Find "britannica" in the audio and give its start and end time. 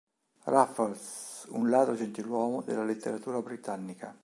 3.39-4.15